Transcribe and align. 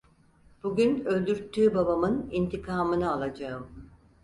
Bugün 0.63 1.05
öldürttüğü 1.05 1.73
babamın 1.75 2.27
intikamını 2.31 3.11
alacağım. 3.11 3.67